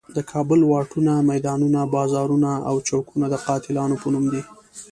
[0.15, 4.41] د کابل واټونه، میدانونه، بازارونه او چوکونه د قاتلانو په نوم دي.